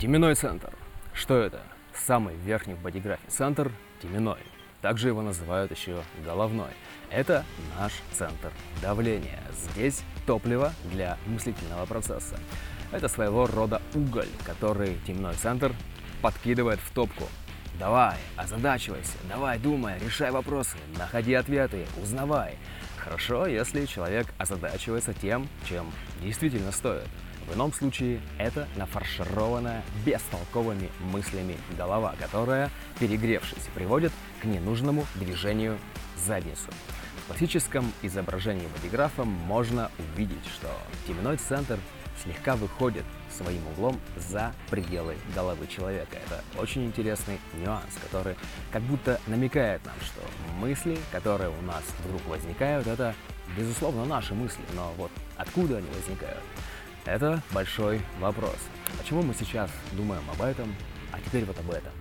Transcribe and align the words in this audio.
Теменной 0.00 0.34
центр. 0.34 0.72
Что 1.12 1.36
это? 1.36 1.60
Самый 1.92 2.34
верхний 2.34 2.72
в 2.72 2.80
бодиграфе 2.80 3.20
центр– 3.28 3.70
теменной. 4.02 4.40
Также 4.80 5.08
его 5.08 5.20
называют 5.20 5.72
еще 5.72 6.02
головной. 6.24 6.70
Это 7.10 7.44
наш 7.78 7.92
центр 8.10 8.50
давления. 8.80 9.42
Здесь 9.52 10.02
топливо 10.24 10.72
для 10.84 11.18
мыслительного 11.26 11.84
процесса. 11.84 12.36
Это 12.92 13.08
своего 13.08 13.46
рода 13.46 13.82
уголь, 13.94 14.30
который 14.46 14.96
теменной 15.06 15.34
центр 15.34 15.74
подкидывает 16.22 16.80
в 16.80 16.90
топку. 16.92 17.24
Давай, 17.78 18.16
озадачивайся, 18.38 19.18
давай 19.28 19.58
думай, 19.58 19.98
решай 19.98 20.30
вопросы, 20.30 20.78
находи 20.96 21.34
ответы, 21.34 21.84
узнавай. 22.02 22.56
Хорошо, 22.96 23.46
если 23.46 23.84
человек 23.84 24.28
озадачивается 24.38 25.12
тем, 25.12 25.46
чем 25.68 25.92
действительно 26.22 26.72
стоит. 26.72 27.08
В 27.46 27.54
ином 27.54 27.72
случае 27.72 28.20
это 28.38 28.68
нафаршированная 28.76 29.82
бестолковыми 30.04 30.90
мыслями 31.00 31.56
голова, 31.76 32.14
которая, 32.18 32.70
перегревшись, 32.98 33.68
приводит 33.74 34.12
к 34.40 34.44
ненужному 34.44 35.04
движению 35.16 35.78
задницу. 36.16 36.70
В 37.24 37.26
классическом 37.28 37.92
изображении 38.02 38.68
бодиграфа 38.68 39.24
можно 39.24 39.90
увидеть, 39.98 40.46
что 40.46 40.68
теменной 41.06 41.36
центр 41.36 41.78
слегка 42.22 42.56
выходит 42.56 43.04
своим 43.30 43.66
углом 43.68 43.98
за 44.16 44.52
пределы 44.68 45.16
головы 45.34 45.66
человека. 45.66 46.16
Это 46.16 46.42
очень 46.60 46.84
интересный 46.84 47.38
нюанс, 47.54 47.94
который 48.02 48.36
как 48.70 48.82
будто 48.82 49.20
намекает 49.26 49.84
нам, 49.86 49.94
что 50.02 50.20
мысли, 50.58 50.98
которые 51.12 51.50
у 51.50 51.62
нас 51.62 51.82
вдруг 52.04 52.24
возникают, 52.26 52.86
это, 52.86 53.14
безусловно, 53.56 54.04
наши 54.04 54.34
мысли, 54.34 54.62
но 54.74 54.92
вот 54.96 55.10
откуда 55.36 55.78
они 55.78 55.88
возникают? 55.96 56.42
Это 57.06 57.42
большой 57.52 58.02
вопрос. 58.18 58.56
Почему 58.98 59.22
мы 59.22 59.34
сейчас 59.34 59.70
думаем 59.92 60.22
об 60.30 60.42
этом, 60.42 60.74
а 61.12 61.20
теперь 61.20 61.44
вот 61.44 61.58
об 61.58 61.70
этом? 61.70 61.92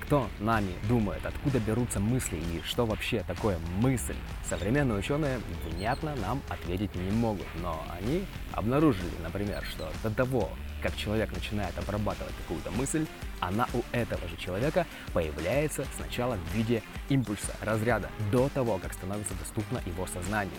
Кто 0.00 0.28
нами 0.40 0.72
думает, 0.88 1.24
откуда 1.24 1.58
берутся 1.60 2.00
мысли 2.00 2.36
и 2.36 2.60
что 2.66 2.84
вообще 2.84 3.24
такое 3.26 3.58
мысль? 3.78 4.16
Современные 4.48 4.98
ученые 4.98 5.40
внятно 5.64 6.14
нам 6.16 6.42
ответить 6.48 6.94
не 6.96 7.10
могут, 7.12 7.46
но 7.62 7.82
они 7.98 8.26
обнаружили, 8.52 9.12
например, 9.22 9.64
что 9.64 9.90
до 10.02 10.10
того, 10.10 10.50
как 10.82 10.96
человек 10.96 11.32
начинает 11.32 11.78
обрабатывать 11.78 12.34
какую-то 12.42 12.72
мысль, 12.72 13.06
она 13.40 13.66
у 13.72 13.82
этого 13.92 14.26
же 14.28 14.36
человека 14.36 14.86
появляется 15.14 15.86
сначала 15.96 16.34
в 16.36 16.54
виде 16.54 16.82
импульса, 17.08 17.54
разряда, 17.62 18.10
до 18.32 18.48
того, 18.48 18.78
как 18.78 18.92
становится 18.92 19.34
доступно 19.34 19.80
его 19.86 20.06
сознанию. 20.06 20.52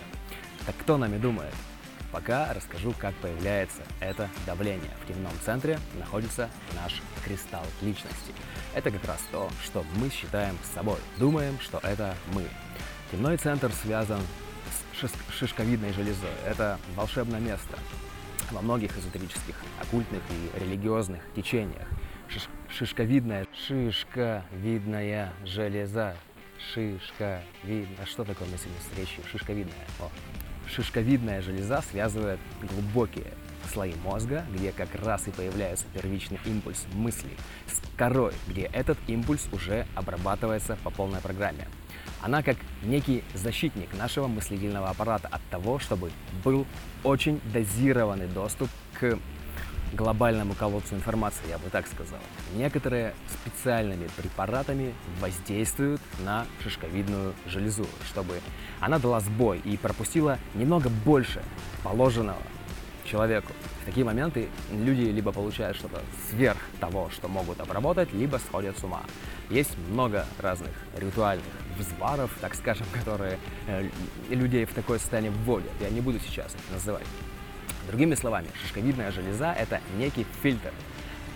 Так 0.66 0.74
кто 0.78 0.96
нами 0.96 1.18
думает? 1.18 1.54
Пока 2.14 2.54
расскажу, 2.54 2.94
как 2.96 3.12
появляется 3.16 3.82
это 3.98 4.30
давление. 4.46 4.92
В 5.02 5.08
темном 5.08 5.32
центре 5.44 5.80
находится 5.98 6.48
наш 6.80 7.02
кристалл 7.24 7.66
личности. 7.82 8.32
Это 8.72 8.92
как 8.92 9.04
раз 9.04 9.18
то, 9.32 9.50
что 9.64 9.84
мы 9.96 10.08
считаем 10.10 10.56
собой. 10.76 10.98
Думаем, 11.18 11.58
что 11.58 11.80
это 11.82 12.14
мы. 12.32 12.44
Темной 13.10 13.36
центр 13.36 13.72
связан 13.72 14.20
с 14.92 15.34
шишковидной 15.36 15.92
железой. 15.92 16.30
Это 16.46 16.78
волшебное 16.94 17.40
место 17.40 17.76
во 18.52 18.62
многих 18.62 18.96
эзотерических, 18.96 19.56
оккультных 19.82 20.22
и 20.30 20.60
религиозных 20.60 21.20
течениях. 21.34 21.88
Шиш 22.28 22.48
шишковидная, 22.68 23.48
шишковидная 23.66 25.32
железа. 25.44 26.14
Шишка, 26.58 27.42
видно. 27.62 28.06
Что 28.06 28.24
такое 28.24 28.48
с 28.48 28.98
речью? 28.98 29.22
Шишковидная. 29.30 29.86
О, 30.00 30.10
Шишковидная 30.68 31.42
железа 31.42 31.82
связывает 31.82 32.40
глубокие 32.62 33.32
слои 33.72 33.94
мозга, 34.02 34.44
где 34.52 34.72
как 34.72 34.94
раз 34.94 35.26
и 35.28 35.30
появляется 35.30 35.86
первичный 35.92 36.38
импульс 36.44 36.84
мысли, 36.94 37.30
с 37.66 37.80
корой, 37.96 38.32
где 38.48 38.62
этот 38.72 38.98
импульс 39.06 39.48
уже 39.52 39.86
обрабатывается 39.94 40.76
по 40.84 40.90
полной 40.90 41.20
программе. 41.20 41.66
Она 42.22 42.42
как 42.42 42.56
некий 42.82 43.22
защитник 43.34 43.92
нашего 43.94 44.28
мыслительного 44.28 44.88
аппарата 44.88 45.28
от 45.30 45.42
того, 45.50 45.78
чтобы 45.78 46.10
был 46.42 46.66
очень 47.02 47.40
дозированный 47.52 48.28
доступ 48.28 48.70
к 48.98 49.18
глобальному 49.94 50.54
колодцу 50.54 50.94
информации, 50.94 51.48
я 51.48 51.58
бы 51.58 51.70
так 51.70 51.86
сказал. 51.86 52.20
Некоторые 52.54 53.14
специальными 53.28 54.08
препаратами 54.16 54.94
воздействуют 55.20 56.00
на 56.24 56.46
шишковидную 56.62 57.34
железу, 57.46 57.86
чтобы 58.06 58.40
она 58.80 58.98
дала 58.98 59.20
сбой 59.20 59.60
и 59.64 59.76
пропустила 59.76 60.38
немного 60.54 60.90
больше 61.04 61.42
положенного 61.82 62.42
человеку. 63.04 63.52
В 63.82 63.86
такие 63.86 64.04
моменты 64.04 64.48
люди 64.72 65.02
либо 65.02 65.32
получают 65.32 65.76
что-то 65.76 66.00
сверх 66.30 66.58
того, 66.80 67.10
что 67.10 67.28
могут 67.28 67.60
обработать, 67.60 68.12
либо 68.12 68.38
сходят 68.38 68.78
с 68.78 68.84
ума. 68.84 69.02
Есть 69.50 69.76
много 69.90 70.26
разных 70.38 70.70
ритуальных 70.96 71.44
взваров, 71.78 72.30
так 72.40 72.54
скажем, 72.54 72.86
которые 72.92 73.38
э, 73.66 73.88
людей 74.30 74.64
в 74.64 74.72
такое 74.72 74.98
состояние 74.98 75.32
вводят. 75.32 75.70
Я 75.80 75.90
не 75.90 76.00
буду 76.00 76.18
сейчас 76.18 76.54
их 76.54 76.72
называть. 76.72 77.06
Другими 77.88 78.14
словами, 78.14 78.48
шишковидная 78.62 79.12
железа– 79.12 79.52
это 79.58 79.80
некий 79.98 80.26
фильтр, 80.42 80.72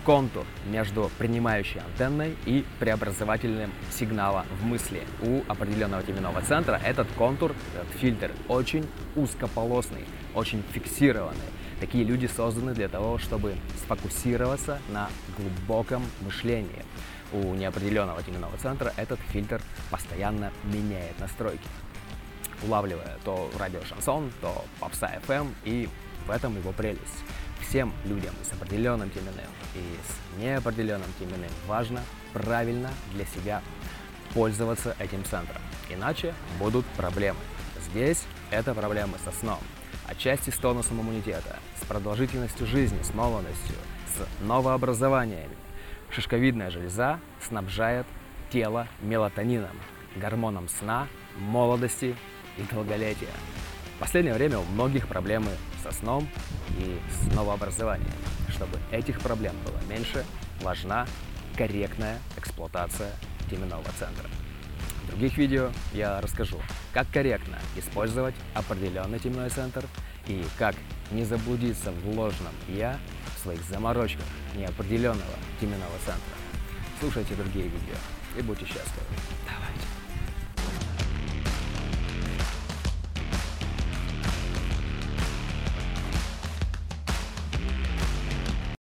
контур 0.03 0.45
между 0.65 1.11
принимающей 1.19 1.79
антенной 1.81 2.35
и 2.45 2.65
преобразовательным 2.79 3.71
сигнала 3.91 4.45
в 4.59 4.65
мысли. 4.65 5.03
У 5.21 5.41
определенного 5.47 6.01
теменного 6.01 6.41
центра 6.41 6.81
этот 6.83 7.07
контур, 7.17 7.53
этот 7.75 7.95
фильтр, 7.99 8.31
очень 8.47 8.87
узкополосный, 9.15 10.05
очень 10.33 10.63
фиксированный. 10.71 11.37
Такие 11.79 12.03
люди 12.03 12.25
созданы 12.25 12.73
для 12.73 12.89
того, 12.89 13.19
чтобы 13.19 13.55
сфокусироваться 13.83 14.79
на 14.89 15.09
глубоком 15.37 16.03
мышлении. 16.21 16.83
У 17.31 17.53
неопределенного 17.53 18.23
теменного 18.23 18.57
центра 18.57 18.91
этот 18.97 19.19
фильтр 19.29 19.61
постоянно 19.91 20.51
меняет 20.63 21.19
настройки, 21.19 21.67
улавливая 22.63 23.17
то 23.23 23.51
радио 23.59 23.83
шансон, 23.83 24.31
то 24.41 24.65
попса 24.79 25.11
FM 25.27 25.53
и 25.63 25.87
в 26.29 26.31
этом 26.31 26.55
его 26.55 26.71
прелесть. 26.71 27.23
Всем 27.59 27.91
людям 28.05 28.33
с 28.43 28.53
определенным 28.53 29.09
теменным 29.09 29.49
и 29.73 29.79
с 29.79 30.39
неопределенным 30.39 31.11
теменным 31.19 31.49
важно 31.67 32.01
правильно 32.33 32.91
для 33.13 33.25
себя 33.25 33.63
пользоваться 34.35 34.95
этим 34.99 35.23
центром. 35.25 35.61
Иначе 35.89 36.35
будут 36.59 36.85
проблемы. 36.97 37.39
Здесь 37.89 38.25
это 38.51 38.75
проблемы 38.75 39.17
со 39.25 39.31
сном, 39.31 39.59
отчасти 40.05 40.51
с 40.51 40.57
тонусом 40.57 41.01
иммунитета, 41.01 41.57
с 41.81 41.85
продолжительностью 41.85 42.67
жизни, 42.67 43.01
с 43.01 43.11
молодостью, 43.15 43.75
с 44.15 44.43
новообразованиями. 44.43 45.57
Шишковидная 46.11 46.69
железа 46.69 47.19
снабжает 47.41 48.05
тело 48.51 48.87
мелатонином, 49.01 49.75
гормоном 50.15 50.69
сна, 50.69 51.07
молодости 51.37 52.15
и 52.57 52.61
долголетия. 52.71 53.29
Последнее 53.99 54.33
время 54.33 54.59
у 54.59 54.63
многих 54.63 55.07
проблемы 55.07 55.51
со 55.83 55.91
сном 55.91 56.27
и 56.77 56.99
с 57.11 57.35
новообразованием. 57.35 58.09
Чтобы 58.47 58.79
этих 58.91 59.19
проблем 59.19 59.53
было 59.65 59.77
меньше, 59.89 60.25
важна 60.61 61.05
корректная 61.57 62.17
эксплуатация 62.37 63.11
теменного 63.49 63.83
центра. 63.99 64.29
В 65.03 65.07
других 65.09 65.37
видео 65.37 65.71
я 65.93 66.21
расскажу, 66.21 66.57
как 66.93 67.09
корректно 67.11 67.59
использовать 67.75 68.35
определенный 68.53 69.19
теменной 69.19 69.49
центр 69.49 69.85
и 70.27 70.45
как 70.57 70.75
не 71.11 71.25
заблудиться 71.25 71.91
в 71.91 72.07
ложном 72.07 72.53
«я» 72.69 72.97
в 73.35 73.39
своих 73.41 73.61
заморочках 73.63 74.25
неопределенного 74.55 75.35
теменного 75.59 75.97
центра. 76.05 76.33
Слушайте 77.01 77.35
другие 77.35 77.65
видео 77.65 77.95
и 78.37 78.41
будьте 78.41 78.65
счастливы. 78.65 79.05